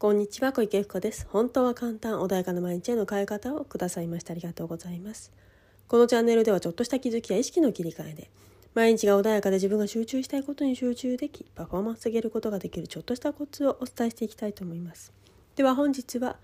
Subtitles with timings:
[0.00, 1.26] こんにちは小池由子です。
[1.28, 5.30] 本当は簡単穏やかな毎日への変え方をくださいましてありがとうございます。
[5.88, 8.30] このチャンネルではちょっとした気づきや意識の切り替えで
[8.72, 15.12] 毎日が穏やかで自分が集中したいことに集中できパフォーマンス上げることができるちょっとしたコツをお伝えしていきたいと思います。
[15.54, 16.38] では本日は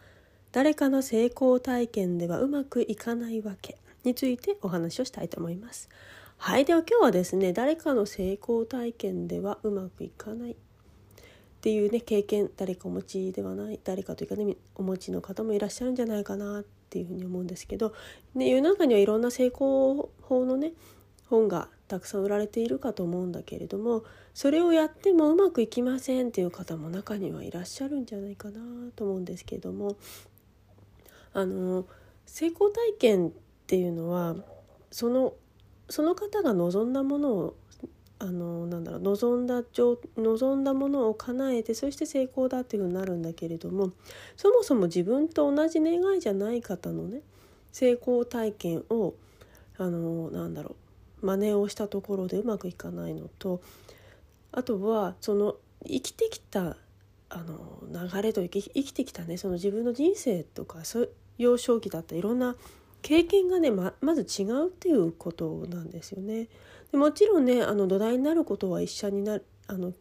[0.53, 5.89] 誰かの成功体験ではうまくいかないわけについてお話をしたいと思います。
[6.37, 10.57] はいでは今日はですね誰かの成功体験ではうまくいかない
[11.67, 17.93] っていうね経験誰かお持ちではない誰かというかねお持ちの方もいらっしゃるんじゃないかなっていうふうに思うんですけど、
[18.37, 20.75] ね、世の中にはいろんな成功法のね
[21.29, 28.61] 本がたくさん売られているかと思うんだけれどもそれをやってもうまくいきませんっていう方も中にはいらっしゃるんじゃないかな
[28.95, 29.97] と思うんですけれども
[31.33, 31.85] あの
[32.27, 33.33] 成功体験っ
[33.67, 34.37] ていうのは
[34.93, 35.33] その
[35.89, 37.57] その方が望んだものを
[38.19, 39.63] あのなんだろう望んだ
[40.17, 43.93] 望んだものを叶えてそして成功だっていうふうになるんだけれども
[44.37, 47.21] そもそも自分と同じ願いじゃない方のね
[47.73, 49.15] 成功体験を
[49.77, 50.77] あのなんだろ
[51.23, 53.61] う真似をしたところでうまくいかないのと
[54.53, 56.77] あとはその生きてきた
[57.29, 60.79] あの流れと生き生きてきたねその自分の人生とか
[61.37, 62.57] 幼少期だったいろんな
[63.03, 66.49] 経験がねままず違うっていうことなんですよね。
[66.93, 69.93] でもちろんねあの土台になることは一緒になるあの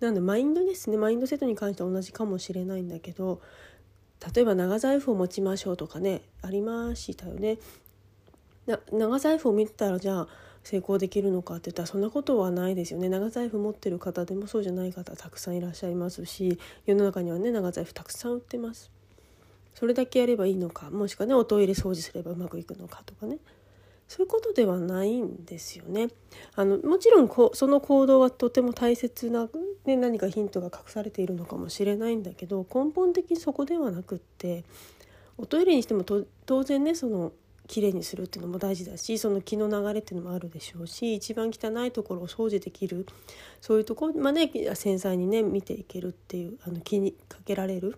[0.00, 0.96] なんでマインドですね。
[0.96, 3.40] マインドセットに関しては同じかもしれないんだけど
[4.34, 7.58] 例えば長財布を持ちましょうとかねありましたよね。
[8.92, 10.28] 長財布を見てたらじゃあ
[10.62, 13.08] 成功できるのかって言ったらそんなことはないですよね。
[13.10, 18.90] 長財布持ってる方でもそうじゃない方たくさんいらっしゃいますし世の中にはね長財布たくさん売ってます。
[19.74, 23.38] それだけやればいいのかもしくはねおトイレ掃除すればうまくいくのかとかね。
[24.08, 26.08] そういうことではないんですよね。
[26.54, 29.48] あのもちろんこその行動はとても大切な、
[29.84, 34.64] ね、何かヒントが隠されているのかもしれないんだけど根本的にそこではなくって
[35.38, 37.32] おトイレにしても当然ねその
[37.66, 43.06] きれいにするっていうのも大事だしその気の流れっていうのもあるでしょうし一番汚いところを掃除できる
[43.60, 47.96] そういうところまで、ね、繊細にね見ていけるっていうあの気にかけられる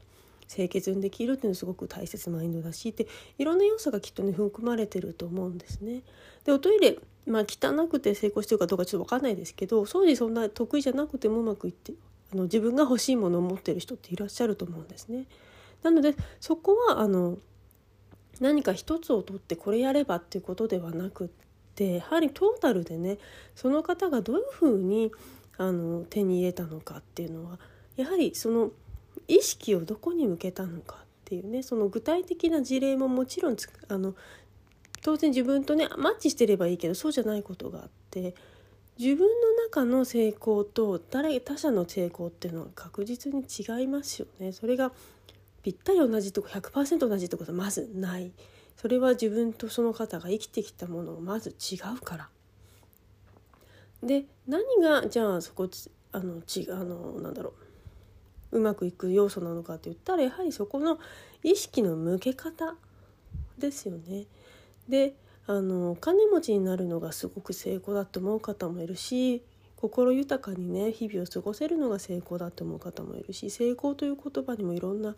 [0.48, 3.06] 清潔にできるっていうのはすごく大切なマインドだしで
[3.38, 6.02] いろんな要素がきっとね含まれてると思うんですね。
[6.44, 11.92] でおトイレまあ汚くて成功してるかどうかちょっと分かんないですけど掃除そんな得意じゃなくてもうまくいって
[12.32, 15.26] あの自分が欲しいものを持ってる人っていらっしゃると思うんですね。
[15.82, 17.38] なのでそこはあの
[18.40, 21.28] 何か一つを取ってこれやればっていうことではなくっ
[21.74, 23.18] てやはりトータルでね
[23.54, 25.10] その方がどういうふうに
[25.58, 27.58] あの手に入れたのかっていうのは
[27.96, 28.70] やはりその
[29.28, 33.56] 意識をどこに向けたのかっていうねその具体的な事例ももちろん
[33.88, 34.14] あの
[35.02, 38.34] 当然自分とねマッチしてればいいけどそうじゃないことがあって
[38.98, 44.52] 自分の中の成功と誰他者の成功っていうのは確実に違いますよね。
[44.52, 44.90] それが
[45.62, 48.32] ぴったり同じとこ100%同じってことはまずない
[48.76, 52.28] それは自分とその方が生きてきたものをまず違うから。
[54.02, 55.68] で何がじゃあそこ
[56.12, 57.65] あのちあのなんだろう
[58.52, 60.98] うまくいく要素なのかって言ったらやはりそこの
[61.42, 62.74] 意識の向け方
[63.58, 64.26] ですよね。
[64.88, 65.14] で
[65.46, 69.42] あのお金持ちになるのがすごく成功だと思う方もいるし
[69.76, 75.14] 心豊かにね日々を過ごせるのが成功だと思う方もいるし成功という言葉にもいろんな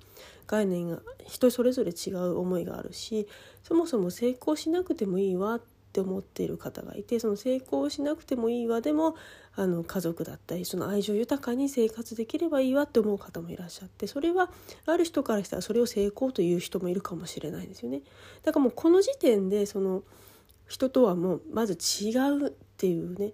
[0.47, 3.27] 概念が人それぞれ違う思いがあるし
[3.63, 8.81] そもそも成功しなくてもいいわってって思っている方がいてその成功しなくてもいいわ。
[8.81, 9.17] でも
[9.57, 12.83] あの家族だったりその愛情豊かに生活できればいいわ。
[12.83, 14.51] って思う方もいらっしゃってそれは
[14.87, 18.03] ある人からしたらそれを成功という人もいるかもしれないですよね。
[18.45, 20.05] だからもうこの時点でその
[20.69, 23.33] 人とはもうまず違うっていうね。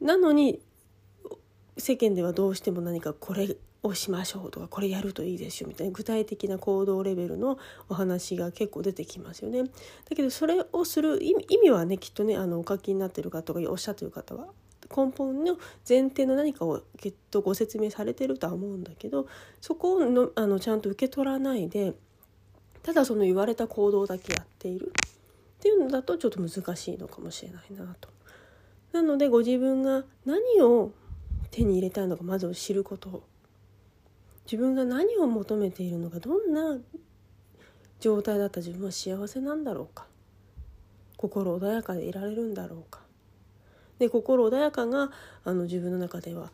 [0.00, 0.60] なのに
[1.78, 9.64] 世間ではどうしても何かこれをしましょうとかこれやるといいですよみたいな具体的な行動レベルのお話が結構出てきますよね。
[9.64, 14.48] だけどそれをする意味はねきっとねあのお書きになってる方がおっしゃってる方は
[14.94, 15.56] 根本の
[15.88, 19.26] 前提の何かをきっとご説明されてるとは思うんだけど
[19.60, 21.94] そこをのあのちゃんと受け取らないで
[22.82, 24.92] ただその言われた行動だけやっている
[25.56, 28.08] っていうのだとちょっと難しいのかもしれないなと。
[28.92, 30.92] なのでご自分が何を
[31.50, 33.24] 手に入れたいのかまず知ること
[34.46, 36.78] 自分が何を求めているのかどんな
[38.00, 40.06] 状態だった自分は幸せなんだろうか。
[41.16, 43.00] 心穏やかでいられるんだろうか。
[43.98, 45.10] で心穏やかが
[45.44, 46.50] あの自分の中では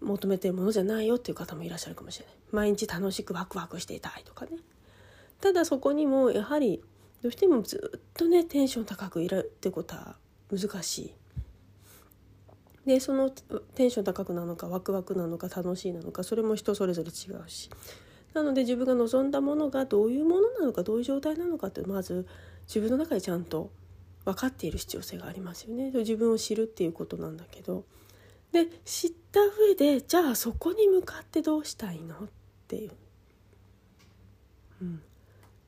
[0.00, 2.34] 求めてるものじゃないよっていう方もいらっしゃるかもしれない。
[2.52, 4.52] 毎日楽しくワクワクしていたいとかね。
[5.40, 6.82] ただそこにもやはり
[7.22, 10.16] どうしてもずっとねテンション高くいるってことは
[10.50, 11.14] 難しい。
[12.86, 17.68] でそのテンション高くなのかワクワクなのか楽しいなのかそれも人それぞれ違うし。
[18.32, 22.26] なので自分が望んだものがどういうものなのかどういう状態なのかってまず
[22.66, 23.70] 自分の中でちゃんと
[24.26, 25.90] 分かっている必要性がありますよね。
[25.90, 27.84] 自分を知るっていうことなんだけど。
[28.52, 32.18] で知った上でじゃあそこに向かってどうしたいのっ
[32.68, 32.90] ていう、
[34.80, 35.02] うん、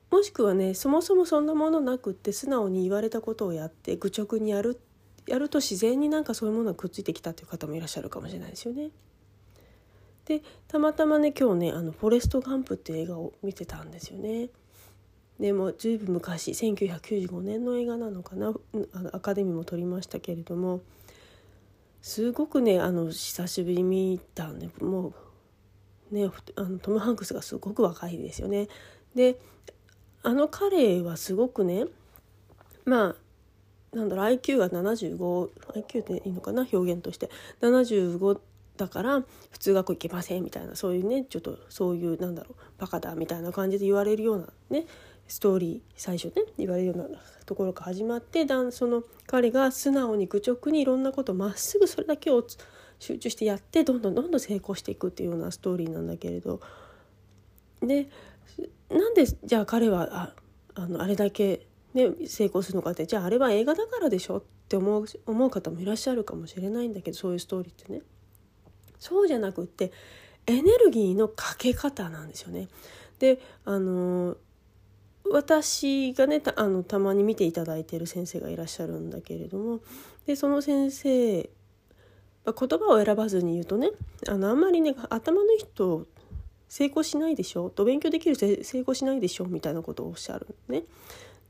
[0.09, 4.88] もしくはねそもそもそんなものなくって素直に言われたことをやって愚直にやるっ
[5.29, 8.91] やると自然になんかそういうものがくっついてきたという方もいらっしゃるかもしれないですよね。
[10.25, 14.49] でたまたまね今日ね「あのフォレスト・ガンプ」っていう映画を見てたんですよね。
[15.39, 18.53] でもずいぶん昔1995年の映画なのかな
[18.93, 20.81] あのアカデミーも取りましたけれども
[22.01, 25.13] すごくねあの久しぶりに見たんでも
[26.11, 28.67] うねあのトム・ハンクスがすごく若いですよね。
[29.15, 29.39] で
[30.21, 31.85] あの彼はすごくね
[32.85, 33.28] まあ
[33.93, 36.67] なんだろう IQ が 75IQ でいいのかな？
[36.71, 37.29] 表現として。
[37.61, 38.39] 75
[38.77, 40.75] だから普通学校行けませんみたいな。
[40.75, 44.85] そういうねちょっとそういうなんだろうバカだみたいな感じで言われるようなね
[45.27, 47.05] ストーリー最初ね言われるような
[47.45, 52.45] ところから始まってだんその彼が素直に愚直にいろんなことまっすぐそれだけを
[52.99, 56.61] 集中してやってどんどんどんどん成功していくっていうようなストーリーなんだけれど。
[57.81, 58.09] で
[58.89, 60.33] なんでじゃあ彼はあ
[60.75, 68.01] あのあれだけ、ね、成功するのかってじゃああれは映画だからでしょって思う思う方もいらっしゃるかもしれないんだけどそういうストーリーってね。
[68.99, 69.91] そうじゃなくって
[70.45, 72.67] エネルギーのかけ方なんですよね。
[73.17, 74.37] であの
[75.31, 79.79] 私がねたあのたまに見ていただいている先生がいらっしゃるんだけれども
[80.25, 81.49] でその先生言
[82.53, 83.91] 葉を選ばずに言うとね
[84.27, 86.07] あのあんまりね頭の人
[86.67, 87.69] 成功しないでしょ？
[87.69, 89.45] と勉強できる人成功しないでしょ？
[89.45, 90.83] みたいなことをおっしゃるね。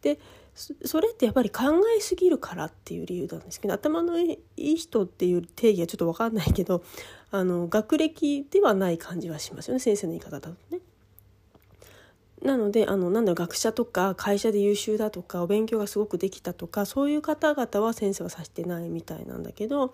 [0.01, 0.19] で
[0.55, 1.63] それってやっぱり考
[1.97, 6.83] えすぎるからっていう理由なんですけど頭のいい人っていう定義はちょっと分かんないけど
[7.31, 10.79] あの学歴ではない感じはしますよね先生の言い方だとね。
[12.41, 19.93] なのであのなんだろう学者とか会社で優秀だとかお勉強がすごくできたとかそういう方々は先生は指してないみたいなんだけど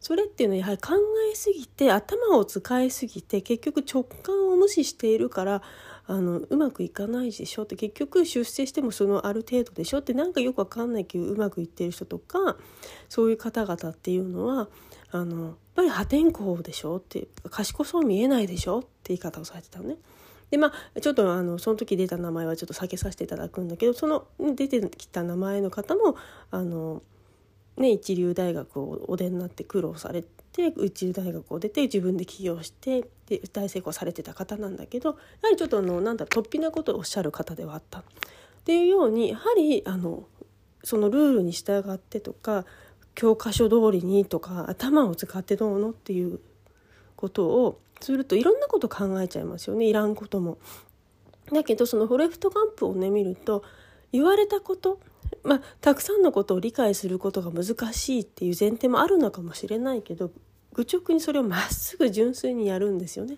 [0.00, 0.94] それっていうのはやはり考
[1.30, 5.62] えすぎて頭を使いすぎて結局直感を無視しているから
[6.06, 7.62] あのうまくいかないでしょ？
[7.62, 9.98] って結局出世してもそのある程度でしょ？
[9.98, 12.56] ってなんかよくわかんないけどうまくいってる人とか
[13.08, 14.68] そういう方々っていうのは
[15.10, 16.96] あのやっぱり破天荒でしょ？
[16.96, 18.80] って賢そう見えないでしょ？
[18.80, 19.96] って言い方をされてたのね。
[20.50, 26.16] でまあちょっとあのその時出た名前はちょっと避けさせていただくんだけどその出てきた名前の方も
[26.50, 27.02] あの
[27.78, 30.22] ね、一流大学をお出になって苦労され
[30.52, 35.14] て一流大学を出て自分で起業してで大成功されてた方なんだけどや
[35.44, 38.00] はりちょっとあのなんだ突飛なことをおっしゃる方ではあった。
[38.00, 38.04] っ
[38.64, 40.28] ていうようにやはりあの
[40.84, 42.64] そのルールに従ってとか
[43.14, 46.40] 教科書通りにとか頭を使ってどうのっていう
[47.16, 50.58] ことをするといろんなこと考えちゃいますよねいらんことも。
[51.52, 53.62] だけどそのフォレフトガンプをね見ると
[54.12, 55.00] 言われたこと
[55.44, 60.30] まあ、たくさんのことを理解することが難しいっていう前提もあるのかもしれないけど
[60.74, 63.36] 愚直にそれをまっすぐ純粋にやるんですよね。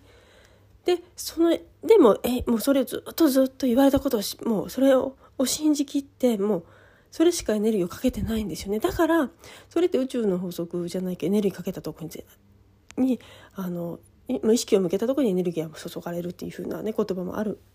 [0.85, 1.50] でその
[1.82, 6.64] でもえもうそれをずっとずっと言われたことをもうそれを信じきってもう
[7.11, 9.31] それしかエネルギーをかけてないんですよねだから
[9.70, 12.10] それって宇宙の法則じゃないけどエネルギーかけたとこに
[12.98, 13.19] に
[13.55, 13.98] あの
[14.29, 17.58] 意識を向けたとこにエネルギーが注がれるっていう風なね言葉もある「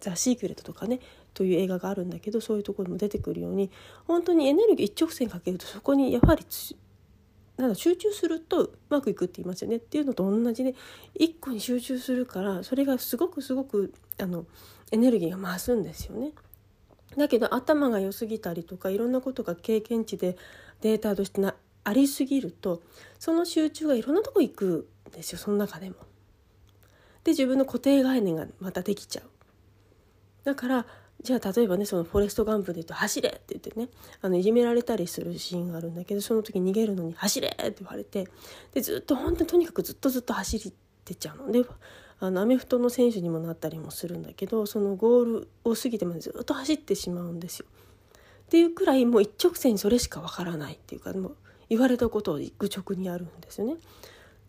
[0.00, 1.00] ザ・シークレット」とかね
[1.34, 3.70] という映画があるんだけどそういうところも出てくるように
[4.06, 6.44] 本当にエネルギー一直線かけるとそこにやはり
[7.56, 10.74] なんだ集中するとうまくいくって言いますよねっていうのと同じで
[11.14, 14.46] 一個に集中するからそれがすごくすごくあの
[14.90, 16.32] エネルギーが増すんですよね。
[17.16, 20.36] だけど頭が良すぎたりとかいろんなことが経験値で
[20.80, 22.82] データとしてなありすぎると
[23.20, 25.96] その集中がいろんなとこ行くんですよその中でも。
[27.22, 29.33] で自分の固定概念がまたできちゃう。
[30.44, 30.86] だから
[31.22, 33.88] じゃあ例えばねそのフォレストガンプで言うと「走れ!」って言ってね
[34.20, 38.28] あのいじめられたりするシーンがあるんだけどその時逃げるのに「走れ!」って言われて
[38.72, 40.72] でずっと本当にとにかくずっとずっと走っ
[41.04, 41.64] てちゃうので
[42.20, 47.66] あのアメフトの選手にもなったりもするんだけどそのゴールを過ぎてまでずっと走ってしまうんですよ。
[48.44, 51.36] っていうくらいもう一直線にそれしかわからないっていうかもう
[51.68, 53.76] 言われたことを愚直にやるんですよね。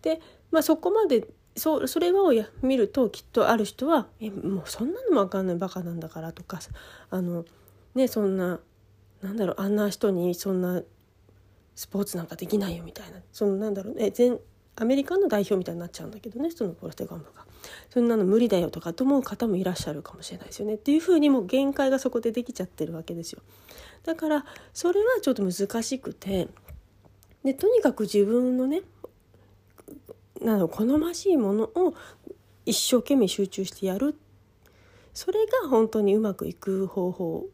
[0.01, 0.21] で、
[0.51, 6.59] まあ、そこまでそそれをや見るときっとある人は「えもうそんなのも分かんないバカなんだから」とか
[7.09, 7.45] あの
[7.93, 8.59] ねそんな
[9.21, 10.83] なんだろうあんな人にそんな
[11.75, 14.39] スポーツなんかできないよみたいなそのなんだろうね全
[14.77, 17.45] アメリカの代表みたいになっちゃうんだけどねそのポルテガンブが。
[17.89, 20.75] そんなの無理だよとかと思う方もいらっしゃるかもしれないですよね。
[20.75, 23.41] っていうふうにもう限界がそこでできちゃってるわけですよ。
[24.03, 26.47] だからそれはちょっと難しくて
[27.43, 28.83] でとにかく自分のね
[30.45, 31.93] なの好ましいものを
[32.65, 34.15] 一生懸命集中してやる。
[35.13, 37.45] それが本当にうまくいく方法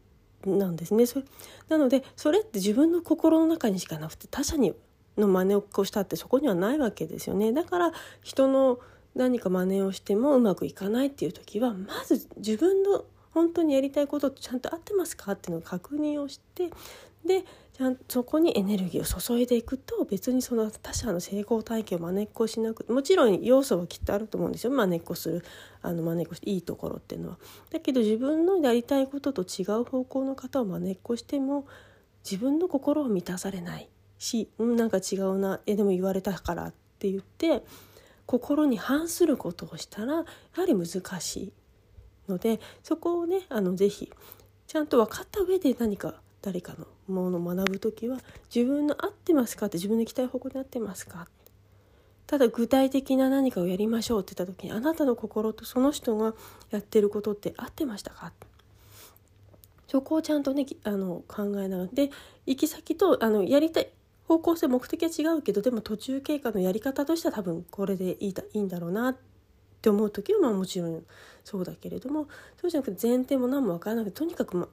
[0.44, 1.06] なんですね。
[1.06, 1.24] それ
[1.68, 4.74] なのでそれって自分の心の中にしかなくて他者に
[5.16, 7.52] の真似をしたってそこにはないわけですよね。
[7.52, 8.78] だから人の
[9.14, 16.70] 何か真似をしてもうまくいかないっていう時はまず自分の本当にやりたいこととちゃんと合ってますかっていうのを確認をして
[17.26, 25.44] でちゃんそこにエネルギーを注いでいくと別にその他者の成功体験をまねっこしなくもちろん要素はきっとあると思うんですよまねっこする
[25.80, 27.38] あのまねっこしていいところっていうのは。
[27.70, 31.66] だけど自分のやりたいことと違う方向の方をまねっこしても
[32.24, 33.88] 自分の心を満たされない
[34.18, 37.64] し、うん、なんか違うなえでも言われたからって言って
[38.26, 41.52] 心に反することをしたらやはり難しい
[42.28, 44.12] のでそこをねあのぜひ
[44.66, 48.18] ちゃんと分かった上で何か誰かのものを学ぶ時は
[48.54, 49.66] 自分の合ってますか？
[49.66, 51.28] って自分の行きたい方向に合ってますか？
[52.26, 56.34] ただ具体的な何かをやりましょうって言った時にあなたの心とその人が
[56.70, 58.32] やってることって合ってましたか？
[59.86, 61.88] そこをちゃんとねあの考えながら。
[61.92, 62.10] で
[62.46, 63.88] 行き先とあのやりたい
[64.26, 69.16] 方向性目的は違うけどでも途中経過のやり方としては多分これでいいいいんだろうなっ
[69.82, 71.02] て思う時はまあもちろん
[71.44, 74.68] そうだけれどもそうじゃなくて前提も何も分からなくてとにかく、ま、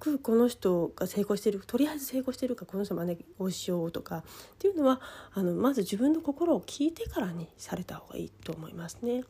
[0.00, 4.22] くこの人が成功してるとりあえず成功してるかこの人真似をしようとかっ
[4.58, 5.00] ていうのは
[5.34, 9.22] あのまず自分の心を聞いてからにされた方がいいと思いますね。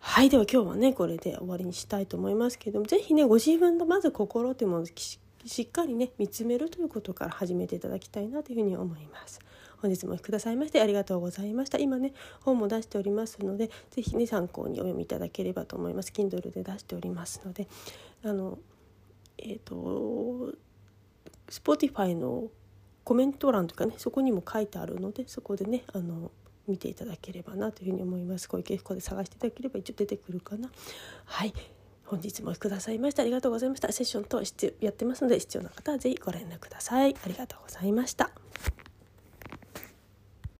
[0.00, 9.40] はいでは今日はねこれで終わりにしたいと思いますけども是非ねご自分のまず心というものをしっかりね見つめるということから始めていただきたいなというふうに思います。
[9.80, 11.78] 本日もくださいましてありがとうございました。
[11.78, 16.12] 今ね本も出しておりますので是非ね参考にお読みいただければと思います。
[16.12, 17.68] Kindle で出しておりますので
[18.24, 18.58] あの
[19.42, 20.54] えっ、ー、と
[21.48, 22.48] Spotify の
[23.04, 26.30] コメント欄とかねそこにも書いてあるのでそこでねあの
[26.68, 28.48] 見ていただければなというふうに思います。
[28.48, 30.70] 小池こで探していただければ一応出てくるかな。
[31.24, 31.52] はい
[32.04, 33.92] 本日もくださいましたありがとうございました。
[33.92, 34.42] セッションと
[34.80, 37.14] やってますので必要な方は是非ご連絡ください。
[37.14, 38.30] ありがとうございました。